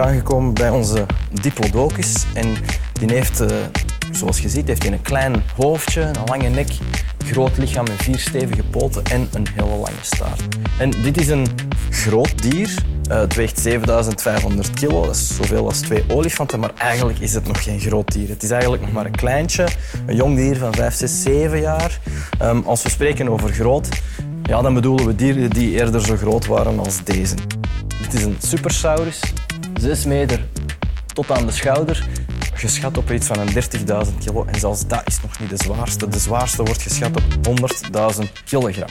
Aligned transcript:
aangekomen 0.00 0.54
bij 0.54 0.70
onze 0.70 1.06
Diplodocus. 1.40 2.24
En 2.34 2.54
die 2.92 3.12
heeft, 3.12 3.40
uh, 3.40 3.48
zoals 4.12 4.38
je 4.38 4.48
ziet, 4.48 4.68
heeft 4.68 4.86
een 4.86 5.02
klein 5.02 5.42
hoofdje, 5.56 6.00
een 6.00 6.24
lange 6.26 6.48
nek, 6.48 6.68
groot 7.24 7.58
lichaam 7.58 7.84
met 7.84 8.02
vier 8.02 8.18
stevige 8.18 8.62
poten 8.62 9.04
en 9.04 9.28
een 9.32 9.46
hele 9.54 9.76
lange 9.76 10.00
staart. 10.00 10.42
En 10.78 10.90
dit 10.90 11.20
is 11.20 11.28
een 11.28 11.46
groot 11.90 12.42
dier. 12.42 12.74
Uh, 13.10 13.18
het 13.18 13.34
weegt 13.34 13.60
7500 13.60 14.70
kilo, 14.70 15.06
dat 15.06 15.14
is 15.14 15.36
zoveel 15.36 15.66
als 15.66 15.80
twee 15.80 16.04
olifanten, 16.08 16.60
maar 16.60 16.72
eigenlijk 16.78 17.18
is 17.18 17.34
het 17.34 17.46
nog 17.46 17.62
geen 17.62 17.80
groot 17.80 18.12
dier. 18.12 18.28
Het 18.28 18.42
is 18.42 18.50
eigenlijk 18.50 18.82
nog 18.82 18.92
maar 18.92 19.06
een 19.06 19.16
kleintje, 19.16 19.66
een 20.06 20.16
jong 20.16 20.36
dier 20.36 20.56
van 20.56 20.74
5, 20.74 20.94
6, 20.94 21.22
7 21.22 21.60
jaar. 21.60 21.98
Um, 22.42 22.62
als 22.66 22.82
we 22.82 22.88
spreken 22.88 23.28
over 23.28 23.52
groot, 23.52 23.88
ja, 24.42 24.62
dan 24.62 24.74
bedoelen 24.74 25.06
we 25.06 25.14
dieren 25.14 25.50
die 25.50 25.70
eerder 25.70 26.00
zo 26.00 26.16
groot 26.16 26.46
waren 26.46 26.78
als 26.78 27.04
deze. 27.04 27.34
Het 28.14 28.22
is 28.22 28.28
een 28.28 28.48
supersaurus, 28.48 29.20
6 29.80 30.04
meter 30.04 30.46
tot 31.12 31.30
aan 31.30 31.46
de 31.46 31.52
schouder, 31.52 32.06
geschat 32.54 32.98
op 32.98 33.10
iets 33.10 33.26
van 33.26 33.38
een 33.38 33.48
30.000 34.06 34.18
kilo. 34.18 34.44
En 34.44 34.60
zelfs 34.60 34.86
dat 34.86 35.02
is 35.04 35.20
nog 35.22 35.40
niet 35.40 35.50
de 35.50 35.56
zwaarste. 35.56 36.08
De 36.08 36.18
zwaarste 36.18 36.62
wordt 36.62 36.82
geschat 36.82 37.16
op 37.16 37.22
100.000 38.22 38.32
kilogram. 38.44 38.88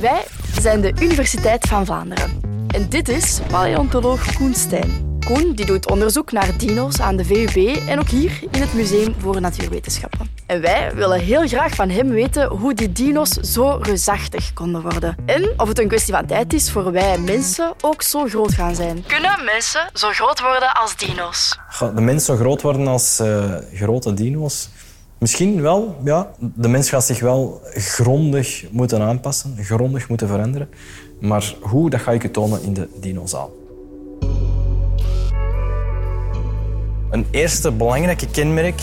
Wij 0.00 0.24
zijn 0.60 0.80
de 0.80 0.92
Universiteit 1.00 1.66
van 1.68 1.86
Vlaanderen. 1.86 2.40
En 2.68 2.88
dit 2.88 3.08
is 3.08 3.40
paleontoloog 3.50 4.34
Koen 4.34 4.54
Stijn. 4.54 5.18
Koen 5.26 5.52
die 5.54 5.66
doet 5.66 5.90
onderzoek 5.90 6.32
naar 6.32 6.58
dino's 6.58 7.00
aan 7.00 7.16
de 7.16 7.24
VUB 7.24 7.76
en 7.88 7.98
ook 7.98 8.08
hier 8.08 8.40
in 8.50 8.60
het 8.60 8.74
Museum 8.74 9.14
voor 9.18 9.40
Natuurwetenschappen. 9.40 10.39
En 10.50 10.60
wij 10.60 10.94
willen 10.94 11.20
heel 11.20 11.48
graag 11.48 11.74
van 11.74 11.88
hem 11.88 12.08
weten 12.08 12.48
hoe 12.48 12.74
die 12.74 12.92
dino's 12.92 13.30
zo 13.30 13.78
reusachtig 13.82 14.52
konden 14.52 14.82
worden. 14.82 15.16
En 15.26 15.52
of 15.56 15.68
het 15.68 15.78
een 15.78 15.88
kwestie 15.88 16.14
van 16.14 16.26
tijd 16.26 16.52
is 16.52 16.70
voor 16.70 16.92
wij 16.92 17.18
mensen 17.18 17.72
ook 17.80 18.02
zo 18.02 18.26
groot 18.26 18.52
gaan 18.52 18.74
zijn. 18.74 19.04
Kunnen 19.06 19.44
mensen 19.44 19.90
zo 19.92 20.10
groot 20.10 20.40
worden 20.40 20.74
als 20.74 20.96
dino's? 20.96 21.58
de 21.94 22.00
mens 22.00 22.24
zo 22.24 22.36
groot 22.36 22.62
worden 22.62 22.86
als 22.86 23.20
uh, 23.20 23.54
grote 23.74 24.14
dino's? 24.14 24.68
Misschien 25.18 25.62
wel, 25.62 25.96
ja. 26.04 26.30
De 26.38 26.68
mens 26.68 26.88
gaat 26.88 27.04
zich 27.04 27.20
wel 27.20 27.60
grondig 27.74 28.64
moeten 28.70 29.02
aanpassen, 29.02 29.56
grondig 29.60 30.08
moeten 30.08 30.28
veranderen. 30.28 30.68
Maar 31.20 31.54
hoe, 31.60 31.90
dat 31.90 32.00
ga 32.00 32.12
ik 32.12 32.24
u 32.24 32.30
tonen 32.30 32.62
in 32.62 32.74
de 32.74 32.88
dinozaal. 33.00 33.52
Een 37.10 37.26
eerste 37.30 37.72
belangrijke 37.72 38.26
kenmerk 38.26 38.80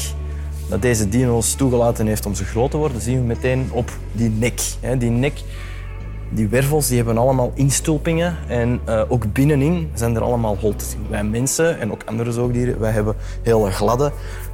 dat 0.70 0.82
deze 0.82 1.10
dino's 1.10 1.56
toegelaten 1.56 2.08
heeft 2.08 2.26
om 2.26 2.36
zo 2.36 2.44
groot 2.44 2.72
te 2.72 2.78
worden, 2.78 3.02
zien 3.02 3.20
we 3.20 3.26
meteen 3.26 3.70
op 3.72 3.92
die 4.12 4.30
nek. 4.30 4.62
Die 4.98 5.10
nek, 5.10 5.42
die 6.30 6.48
wervels, 6.48 6.88
die 6.88 6.98
hebben 6.98 7.18
allemaal 7.18 7.52
instulpingen 7.54 8.38
en 8.48 8.80
uh, 8.90 9.02
ook 9.08 9.34
binnenin 9.34 9.90
zijn 9.94 10.16
er 10.16 10.22
allemaal 10.22 10.58
holtes. 10.58 10.96
Wij 11.10 11.24
mensen 11.24 11.80
en 11.80 11.92
ook 11.92 12.04
andere 12.06 12.32
zoogdieren, 12.32 12.80
wij 12.80 12.92
hebben 12.92 13.16
hele 13.44 13.72
gladde 13.72 14.12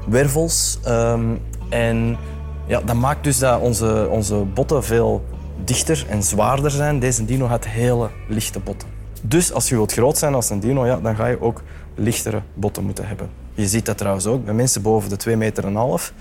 wervels. 0.08 0.80
Um, 0.88 1.40
en 1.70 2.18
ja, 2.68 2.82
dat 2.82 2.96
maakt 2.96 3.24
dus 3.24 3.40
dat 3.40 3.62
onze, 3.62 4.08
onze 4.12 4.36
botten 4.36 4.84
veel 4.84 5.24
dichter 5.64 6.06
en 6.10 6.24
zwaarder 6.24 6.72
zijn. 6.72 7.00
Deze 7.00 7.26
dino 7.26 7.46
had 7.46 7.66
hele 7.66 8.10
lichte 8.28 8.60
botten. 8.60 8.88
Dus 9.22 9.54
als 9.54 9.70
je 9.70 9.76
wilt 9.76 9.94
groot 9.94 10.18
zijn 10.18 10.34
als 10.34 10.50
een 10.50 10.60
dino, 10.60 10.86
ja, 10.86 11.00
dan 11.00 11.16
ga 11.16 11.28
je 11.28 11.42
ook 11.42 11.62
lichtere 11.96 12.42
botten 12.54 12.84
moeten 12.84 13.08
hebben. 13.08 13.43
Je 13.54 13.68
ziet 13.68 13.86
dat 13.86 13.98
trouwens 13.98 14.26
ook 14.26 14.46
bij 14.46 14.54
mensen 14.54 14.82
boven 14.82 15.10
de 15.10 15.30
2,5 15.30 15.38
meter. 15.38 15.66
En 15.66 15.76
half, 15.76 16.14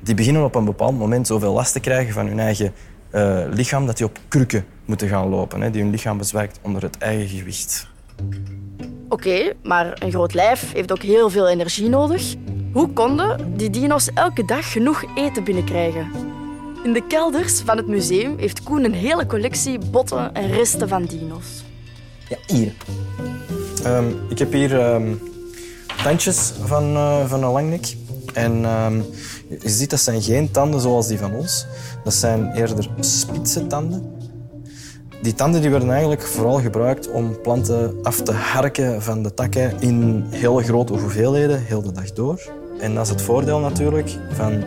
die 0.00 0.14
beginnen 0.14 0.44
op 0.44 0.54
een 0.54 0.64
bepaald 0.64 0.98
moment 0.98 1.26
zoveel 1.26 1.52
last 1.52 1.72
te 1.72 1.80
krijgen 1.80 2.12
van 2.12 2.26
hun 2.26 2.38
eigen 2.38 2.72
uh, 3.12 3.44
lichaam 3.50 3.86
dat 3.86 3.96
die 3.96 4.06
op 4.06 4.18
krukken 4.28 4.64
moeten 4.84 5.08
gaan 5.08 5.28
lopen. 5.28 5.60
Hè, 5.60 5.70
die 5.70 5.82
hun 5.82 5.90
lichaam 5.90 6.18
bezwijkt 6.18 6.58
onder 6.62 6.82
het 6.82 6.98
eigen 6.98 7.38
gewicht. 7.38 7.88
Oké, 9.08 9.52
maar 9.62 10.02
een 10.02 10.10
groot 10.10 10.34
lijf 10.34 10.72
heeft 10.72 10.92
ook 10.92 11.02
heel 11.02 11.30
veel 11.30 11.48
energie 11.48 11.88
nodig. 11.88 12.34
Hoe 12.72 12.88
konden 12.92 13.56
die 13.56 13.70
dino's 13.70 14.10
elke 14.14 14.44
dag 14.44 14.72
genoeg 14.72 15.04
eten 15.14 15.44
binnenkrijgen? 15.44 16.10
In 16.84 16.92
de 16.92 17.06
kelders 17.06 17.60
van 17.60 17.76
het 17.76 17.86
museum 17.86 18.38
heeft 18.38 18.62
Koen 18.62 18.84
een 18.84 18.94
hele 18.94 19.26
collectie 19.26 19.78
botten 19.90 20.34
en 20.34 20.52
resten 20.52 20.88
van 20.88 21.04
dino's. 21.04 21.64
Ja, 22.28 22.36
hier. 22.46 22.72
Um, 23.86 24.20
ik 24.28 24.38
heb 24.38 24.52
hier 24.52 24.94
um, 24.94 25.20
tandjes 26.02 26.52
van, 26.64 26.94
uh, 26.94 27.26
van 27.26 27.42
een 27.42 27.50
langnek. 27.50 27.96
En 28.34 28.64
um, 28.64 29.04
je 29.48 29.68
ziet, 29.68 29.90
dat 29.90 30.00
zijn 30.00 30.22
geen 30.22 30.50
tanden 30.50 30.80
zoals 30.80 31.06
die 31.06 31.18
van 31.18 31.34
ons. 31.34 31.66
Dat 32.04 32.14
zijn 32.14 32.52
eerder 32.52 32.88
spitse 33.00 33.66
tanden. 33.66 34.18
Die 35.22 35.34
tanden 35.34 35.60
die 35.60 35.70
werden 35.70 35.90
eigenlijk 35.90 36.22
vooral 36.22 36.60
gebruikt 36.60 37.10
om 37.10 37.40
planten 37.40 37.94
af 38.02 38.22
te 38.22 38.32
harken 38.32 39.02
van 39.02 39.22
de 39.22 39.34
takken 39.34 39.80
in 39.80 40.24
heel 40.30 40.56
grote 40.56 40.92
hoeveelheden, 40.92 41.62
heel 41.64 41.82
de 41.82 41.92
dag 41.92 42.12
door. 42.12 42.40
En 42.80 42.94
dat 42.94 43.04
is 43.04 43.10
het 43.10 43.22
voordeel 43.22 43.58
natuurlijk 43.58 44.10
van 44.32 44.64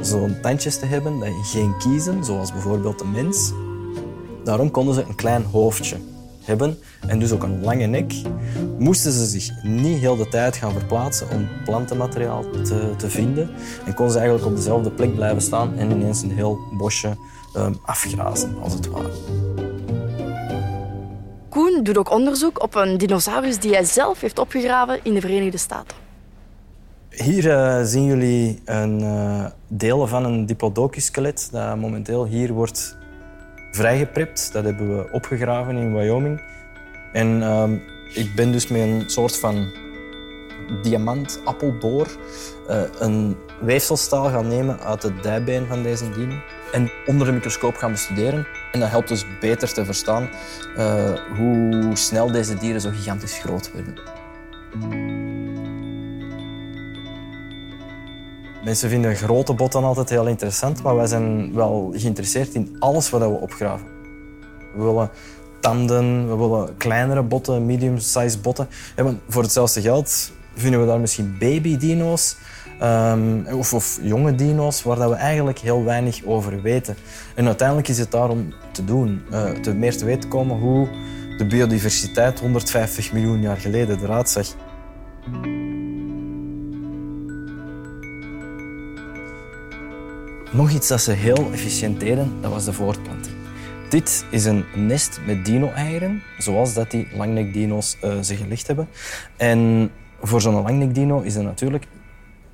zo'n 0.00 0.36
tandjes 0.42 0.78
te 0.78 0.86
hebben, 0.86 1.18
dat 1.18 1.28
je 1.28 1.58
geen 1.58 1.78
kiezen, 1.78 2.24
zoals 2.24 2.52
bijvoorbeeld 2.52 2.98
de 2.98 3.04
mens. 3.04 3.52
Daarom 4.44 4.70
konden 4.70 4.94
ze 4.94 5.04
een 5.08 5.14
klein 5.14 5.44
hoofdje 5.44 5.96
hebben 6.46 6.78
en 7.06 7.18
dus 7.18 7.32
ook 7.32 7.42
een 7.42 7.62
lange 7.62 7.86
nek, 7.86 8.12
moesten 8.78 9.12
ze 9.12 9.26
zich 9.26 9.50
niet 9.62 9.98
heel 9.98 10.16
de 10.16 10.28
tijd 10.28 10.56
gaan 10.56 10.72
verplaatsen 10.72 11.30
om 11.30 11.48
plantenmateriaal 11.64 12.50
te, 12.50 12.94
te 12.96 13.10
vinden 13.10 13.50
en 13.86 13.94
konden 13.94 14.12
ze 14.12 14.18
eigenlijk 14.18 14.48
op 14.48 14.56
dezelfde 14.56 14.90
plek 14.90 15.14
blijven 15.14 15.42
staan 15.42 15.78
en 15.78 15.90
ineens 15.90 16.22
een 16.22 16.30
heel 16.30 16.58
bosje 16.78 17.16
um, 17.56 17.78
afgrazen, 17.84 18.56
als 18.62 18.72
het 18.72 18.86
ware. 18.86 19.10
Koen 21.48 21.80
doet 21.82 21.98
ook 21.98 22.10
onderzoek 22.10 22.62
op 22.62 22.74
een 22.74 22.98
dinosaurus 22.98 23.58
die 23.58 23.72
hij 23.72 23.84
zelf 23.84 24.20
heeft 24.20 24.38
opgegraven 24.38 25.00
in 25.02 25.14
de 25.14 25.20
Verenigde 25.20 25.58
Staten. 25.58 25.96
Hier 27.10 27.44
uh, 27.44 27.82
zien 27.82 28.04
jullie 28.04 28.60
een 28.64 29.02
uh, 29.02 29.46
deel 29.68 30.06
van 30.06 30.24
een 30.24 30.46
diplodocus-skelet 30.46 31.48
dat 31.52 31.76
momenteel 31.76 32.26
hier 32.26 32.52
wordt 32.52 32.96
vrijgeprept. 33.76 34.52
Dat 34.52 34.64
hebben 34.64 34.96
we 34.96 35.10
opgegraven 35.10 35.76
in 35.76 35.94
Wyoming. 35.94 36.40
En 37.12 37.40
uh, 37.40 37.64
ik 38.12 38.34
ben 38.34 38.52
dus 38.52 38.68
met 38.68 38.80
een 38.80 39.02
soort 39.06 39.38
van 39.38 39.72
diamant 40.82 41.40
appelboor 41.44 42.06
uh, 42.70 42.82
een 42.98 43.36
weefselstaal 43.60 44.24
gaan 44.24 44.48
nemen 44.48 44.80
uit 44.80 45.02
het 45.02 45.22
dijbeen 45.22 45.66
van 45.66 45.82
deze 45.82 46.10
dino 46.10 46.34
en 46.72 46.90
onder 47.06 47.26
de 47.26 47.32
microscoop 47.32 47.76
gaan 47.76 47.90
bestuderen. 47.90 48.46
En 48.72 48.80
dat 48.80 48.90
helpt 48.90 49.08
dus 49.08 49.24
beter 49.40 49.72
te 49.72 49.84
verstaan 49.84 50.28
hoe 51.36 51.90
snel 51.92 52.32
deze 52.32 52.54
dieren 52.54 52.80
zo 52.80 52.90
gigantisch 52.90 53.38
groot 53.38 53.70
werden. 53.72 53.94
Mensen 58.64 58.88
vinden 58.88 59.16
grote 59.16 59.54
botten 59.54 59.84
altijd 59.84 60.10
heel 60.10 60.26
interessant, 60.26 60.82
maar 60.82 60.96
wij 60.96 61.06
zijn 61.06 61.54
wel 61.54 61.92
geïnteresseerd 61.96 62.54
in 62.54 62.76
alles 62.78 63.10
wat 63.10 63.20
we 63.20 63.26
opgraven. 63.26 63.86
We 64.74 64.82
willen 64.82 65.10
tanden, 65.60 66.28
we 66.28 66.36
willen 66.36 66.76
kleinere 66.76 67.22
botten, 67.22 67.66
medium-sized 67.66 68.42
botten. 68.42 68.68
En 68.94 69.20
voor 69.28 69.42
hetzelfde 69.42 69.80
geld 69.80 70.32
vinden 70.54 70.80
we 70.80 70.86
daar 70.86 71.00
misschien 71.00 71.36
baby-dino's 71.38 72.36
um, 72.82 73.46
of, 73.46 73.74
of, 73.74 73.98
jonge 74.02 74.34
dino's 74.34 74.82
waar 74.82 75.08
we 75.08 75.14
eigenlijk 75.14 75.58
heel 75.58 75.84
weinig 75.84 76.24
over 76.24 76.62
weten. 76.62 76.96
En 77.34 77.46
uiteindelijk 77.46 77.88
is 77.88 77.98
het 77.98 78.10
daarom 78.10 78.52
te 78.72 78.84
doen, 78.84 79.22
uh, 79.30 79.50
te 79.50 79.74
meer 79.74 79.96
te 79.96 80.04
weten 80.04 80.28
komen 80.28 80.58
hoe 80.58 80.88
de 81.38 81.46
biodiversiteit 81.46 82.40
150 82.40 83.12
miljoen 83.12 83.40
jaar 83.40 83.56
geleden 83.56 83.98
eruit 84.02 84.28
zag. 84.28 84.46
Nog 90.56 90.70
iets 90.70 90.88
dat 90.88 91.00
ze 91.00 91.12
heel 91.12 91.52
efficiënt 91.52 92.00
deden, 92.00 92.32
dat 92.40 92.50
was 92.50 92.64
de 92.64 92.72
voortplanting. 92.72 93.34
Dit 93.88 94.24
is 94.30 94.44
een 94.44 94.64
nest 94.74 95.20
met 95.26 95.44
dino-eieren, 95.44 96.22
zoals 96.38 96.74
dat 96.74 96.90
die 96.90 97.06
langnek-dino's 97.16 97.96
uh, 98.04 98.20
ze 98.20 98.36
gelegd 98.36 98.66
hebben. 98.66 98.88
En 99.36 99.90
voor 100.20 100.40
zo'n 100.40 100.62
langnek-dino 100.62 101.20
is 101.20 101.34
het 101.34 101.44
natuurlijk 101.44 101.86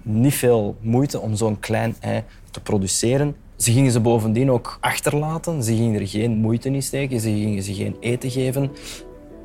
niet 0.02 0.34
veel 0.34 0.76
moeite 0.80 1.20
om 1.20 1.34
zo'n 1.34 1.58
klein 1.60 1.96
ei 2.00 2.22
te 2.50 2.60
produceren. 2.60 3.36
Ze 3.56 3.72
gingen 3.72 3.92
ze 3.92 4.00
bovendien 4.00 4.50
ook 4.50 4.78
achterlaten. 4.80 5.62
Ze 5.62 5.76
gingen 5.76 6.00
er 6.00 6.08
geen 6.08 6.36
moeite 6.36 6.68
in 6.68 6.82
steken. 6.82 7.20
Ze 7.20 7.28
gingen 7.28 7.62
ze 7.62 7.74
geen 7.74 7.96
eten 8.00 8.30
geven. 8.30 8.70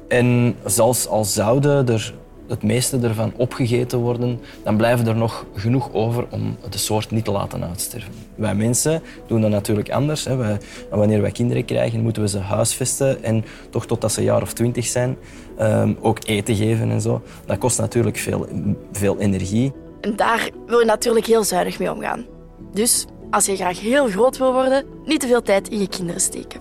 En 0.07 0.55
zelfs 0.65 1.07
al 1.07 1.25
zouden 1.25 1.87
er 1.87 2.13
het 2.47 2.63
meeste 2.63 2.99
ervan 2.99 3.33
opgegeten 3.35 3.99
worden, 3.99 4.39
dan 4.63 4.77
blijven 4.77 5.07
er 5.07 5.15
nog 5.15 5.45
genoeg 5.53 5.93
over 5.93 6.27
om 6.29 6.57
de 6.69 6.77
soort 6.77 7.11
niet 7.11 7.25
te 7.25 7.31
laten 7.31 7.63
uitsterven. 7.63 8.13
Wij 8.35 8.55
mensen 8.55 9.01
doen 9.27 9.41
dat 9.41 9.49
natuurlijk 9.49 9.91
anders. 9.91 10.25
Hè. 10.25 10.35
Wij, 10.35 10.57
wanneer 10.89 11.21
wij 11.21 11.31
kinderen 11.31 11.65
krijgen, 11.65 12.01
moeten 12.01 12.21
we 12.21 12.27
ze 12.27 12.39
huisvesten 12.39 13.23
en 13.23 13.45
toch 13.69 13.85
totdat 13.85 14.11
ze 14.11 14.19
een 14.19 14.25
jaar 14.25 14.41
of 14.41 14.53
twintig 14.53 14.85
zijn, 14.85 15.17
um, 15.59 15.97
ook 16.01 16.19
eten 16.25 16.55
geven 16.55 16.91
en 16.91 17.01
zo. 17.01 17.21
Dat 17.45 17.57
kost 17.57 17.77
natuurlijk 17.77 18.17
veel, 18.17 18.47
veel 18.91 19.19
energie. 19.19 19.73
En 20.01 20.15
daar 20.15 20.49
wil 20.65 20.79
je 20.79 20.85
natuurlijk 20.85 21.25
heel 21.25 21.43
zuinig 21.43 21.79
mee 21.79 21.91
omgaan. 21.91 22.25
Dus 22.73 23.05
als 23.31 23.45
je 23.45 23.55
graag 23.55 23.79
heel 23.79 24.07
groot 24.07 24.37
wil 24.37 24.53
worden, 24.53 24.85
niet 25.05 25.19
te 25.19 25.27
veel 25.27 25.41
tijd 25.41 25.69
in 25.69 25.79
je 25.79 25.87
kinderen 25.87 26.21
steken. 26.21 26.59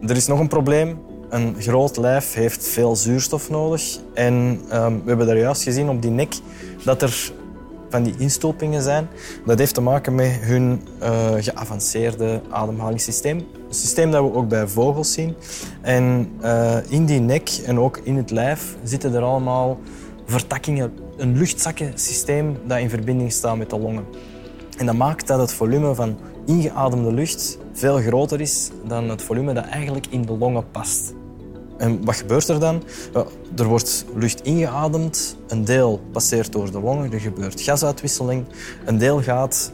Er 0.00 0.16
is 0.16 0.26
nog 0.26 0.38
een 0.38 0.48
probleem. 0.48 1.07
Een 1.28 1.54
groot 1.58 1.96
lijf 1.96 2.34
heeft 2.34 2.68
veel 2.68 2.96
zuurstof 2.96 3.50
nodig. 3.50 3.98
En 4.14 4.60
ehm, 4.68 4.92
we 4.92 5.08
hebben 5.08 5.26
daar 5.26 5.38
juist 5.38 5.62
gezien 5.62 5.88
op 5.88 6.02
die 6.02 6.10
nek 6.10 6.34
dat 6.84 7.02
er 7.02 7.32
van 7.88 8.02
die 8.02 8.14
instulpingen 8.18 8.82
zijn. 8.82 9.08
Dat 9.46 9.58
heeft 9.58 9.74
te 9.74 9.80
maken 9.80 10.14
met 10.14 10.30
hun 10.40 10.82
uh, 11.02 11.34
geavanceerde 11.38 12.40
ademhalingssysteem. 12.50 13.36
Een 13.38 13.74
systeem 13.74 14.10
dat 14.10 14.22
we 14.22 14.34
ook 14.34 14.48
bij 14.48 14.66
vogels 14.66 15.12
zien. 15.12 15.34
En 15.80 16.32
uh, 16.42 16.76
in 16.88 17.06
die 17.06 17.20
nek 17.20 17.50
en 17.64 17.80
ook 17.80 18.00
in 18.02 18.16
het 18.16 18.30
lijf 18.30 18.76
zitten 18.82 19.14
er 19.14 19.22
allemaal 19.22 19.78
vertakkingen. 20.26 20.92
Een 21.16 21.38
luchtzakkensysteem 21.38 22.56
dat 22.66 22.78
in 22.78 22.90
verbinding 22.90 23.32
staat 23.32 23.56
met 23.56 23.70
de 23.70 23.78
longen. 23.78 24.04
En 24.78 24.86
dat 24.86 24.94
maakt 24.94 25.26
dat 25.26 25.38
het 25.38 25.52
volume 25.52 25.94
van 25.94 26.18
ingeademde 26.46 27.12
lucht 27.12 27.58
veel 27.78 27.98
groter 27.98 28.40
is 28.40 28.70
dan 28.84 29.10
het 29.10 29.22
volume 29.22 29.52
dat 29.52 29.64
eigenlijk 29.64 30.06
in 30.10 30.22
de 30.22 30.32
longen 30.32 30.70
past. 30.70 31.14
En 31.76 32.04
wat 32.04 32.16
gebeurt 32.16 32.48
er 32.48 32.60
dan? 32.60 32.82
Er 33.56 33.64
wordt 33.64 34.04
lucht 34.14 34.42
ingeademd, 34.42 35.36
een 35.48 35.64
deel 35.64 36.00
passeert 36.12 36.52
door 36.52 36.70
de 36.70 36.80
longen, 36.80 37.12
er 37.12 37.20
gebeurt 37.20 37.60
gasuitwisseling, 37.60 38.44
een 38.84 38.98
deel 38.98 39.22
gaat 39.22 39.72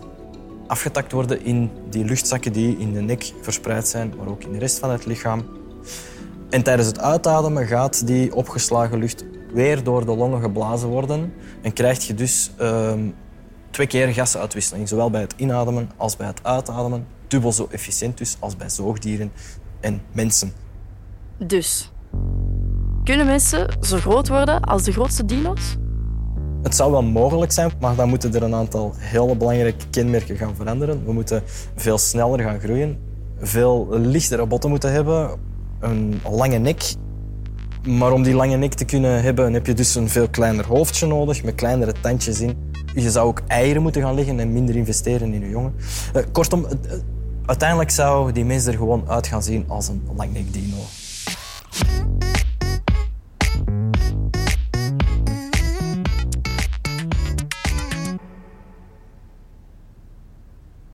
afgetakt 0.66 1.12
worden 1.12 1.44
in 1.44 1.70
die 1.90 2.04
luchtzakken 2.04 2.52
die 2.52 2.78
in 2.78 2.92
de 2.92 3.00
nek 3.00 3.32
verspreid 3.40 3.88
zijn, 3.88 4.12
maar 4.18 4.28
ook 4.28 4.44
in 4.44 4.52
de 4.52 4.58
rest 4.58 4.78
van 4.78 4.90
het 4.90 5.06
lichaam. 5.06 5.44
En 6.50 6.62
tijdens 6.62 6.88
het 6.88 7.00
uitademen 7.00 7.66
gaat 7.66 8.06
die 8.06 8.34
opgeslagen 8.34 8.98
lucht 8.98 9.24
weer 9.52 9.82
door 9.82 10.04
de 10.04 10.16
longen 10.16 10.40
geblazen 10.40 10.88
worden 10.88 11.32
en 11.62 11.72
krijg 11.72 12.06
je 12.06 12.14
dus 12.14 12.50
uh, 12.60 12.92
twee 13.70 13.86
keer 13.86 14.08
gasuitwisseling, 14.08 14.88
zowel 14.88 15.10
bij 15.10 15.20
het 15.20 15.34
inademen 15.36 15.90
als 15.96 16.16
bij 16.16 16.26
het 16.26 16.40
uitademen. 16.42 17.06
Dubbel 17.28 17.52
zo 17.52 17.68
efficiënt 17.70 18.18
dus 18.18 18.36
als 18.38 18.56
bij 18.56 18.68
zoogdieren 18.68 19.32
en 19.80 20.02
mensen. 20.12 20.52
Dus, 21.38 21.92
kunnen 23.04 23.26
mensen 23.26 23.76
zo 23.80 23.96
groot 23.96 24.28
worden 24.28 24.60
als 24.60 24.82
de 24.82 24.92
grootste 24.92 25.24
dino's? 25.24 25.76
Het 26.62 26.74
zou 26.74 26.90
wel 26.90 27.02
mogelijk 27.02 27.52
zijn, 27.52 27.72
maar 27.80 27.94
dan 27.94 28.08
moeten 28.08 28.34
er 28.34 28.42
een 28.42 28.54
aantal 28.54 28.92
hele 28.96 29.36
belangrijke 29.36 29.88
kenmerken 29.90 30.36
gaan 30.36 30.54
veranderen. 30.54 31.04
We 31.04 31.12
moeten 31.12 31.42
veel 31.74 31.98
sneller 31.98 32.40
gaan 32.40 32.60
groeien, 32.60 32.98
veel 33.38 33.88
lichtere 33.90 34.46
botten 34.46 34.70
moeten 34.70 34.92
hebben, 34.92 35.38
een 35.80 36.20
lange 36.30 36.58
nek. 36.58 36.94
Maar 37.88 38.12
om 38.12 38.22
die 38.22 38.34
lange 38.34 38.56
nek 38.56 38.74
te 38.74 38.84
kunnen 38.84 39.22
hebben, 39.22 39.52
heb 39.52 39.66
je 39.66 39.74
dus 39.74 39.94
een 39.94 40.08
veel 40.08 40.28
kleiner 40.28 40.66
hoofdje 40.66 41.06
nodig 41.06 41.44
met 41.44 41.54
kleinere 41.54 41.94
tandjes 42.00 42.40
in. 42.40 42.72
Je 42.94 43.10
zou 43.10 43.26
ook 43.26 43.42
eieren 43.46 43.82
moeten 43.82 44.02
gaan 44.02 44.14
leggen 44.14 44.40
en 44.40 44.52
minder 44.52 44.76
investeren 44.76 45.32
in 45.32 45.40
je 45.40 45.48
jongen. 45.48 45.74
Uh, 46.16 46.22
kortom, 46.32 46.66
uiteindelijk 47.46 47.91
zou 47.91 48.32
die 48.32 48.44
mens 48.44 48.67
er 48.67 48.75
gewoon 48.75 49.05
uit 49.08 49.26
gaan 49.26 49.43
zien 49.43 49.64
als 49.69 49.88
een 49.88 50.08
langnek 50.17 50.52
dino. 50.52 50.76